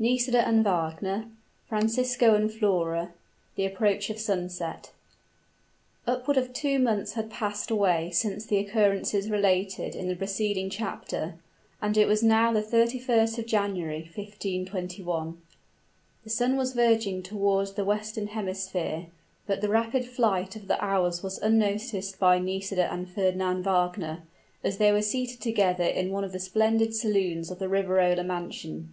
NISIDA 0.00 0.40
AND 0.44 0.64
WAGNER 0.64 1.26
FRANCISCO 1.68 2.34
AND 2.34 2.50
FLORA 2.52 3.10
THE 3.54 3.66
APPROACH 3.66 4.10
OF 4.10 4.18
SUNSET. 4.18 4.90
Upward 6.08 6.36
of 6.36 6.52
two 6.52 6.80
months 6.80 7.12
had 7.12 7.30
passed 7.30 7.70
away 7.70 8.10
since 8.10 8.44
the 8.44 8.56
occurrences 8.56 9.30
related 9.30 9.94
in 9.94 10.08
the 10.08 10.16
preceding 10.16 10.70
chapter, 10.70 11.34
and 11.80 11.96
it 11.96 12.08
was 12.08 12.20
now 12.24 12.52
the 12.52 12.64
31st 12.64 13.38
of 13.38 13.46
January, 13.46 14.00
1521. 14.12 15.40
The 16.24 16.30
sun 16.30 16.56
was 16.56 16.72
verging 16.74 17.22
toward 17.22 17.68
the 17.76 17.84
western 17.84 18.26
hemisphere, 18.26 19.06
but 19.46 19.60
the 19.60 19.68
rapid 19.68 20.04
flight 20.04 20.56
of 20.56 20.66
the 20.66 20.84
hours 20.84 21.22
was 21.22 21.38
unnoticed 21.38 22.18
by 22.18 22.40
Nisida 22.40 22.92
and 22.92 23.08
Fernand 23.08 23.62
Wagner, 23.62 24.24
as 24.64 24.78
they 24.78 24.90
were 24.90 25.00
seated 25.00 25.40
together 25.40 25.84
in 25.86 26.10
one 26.10 26.24
of 26.24 26.32
the 26.32 26.40
splendid 26.40 26.92
saloons 26.92 27.52
of 27.52 27.60
the 27.60 27.68
Riverola 27.68 28.24
mansion. 28.24 28.92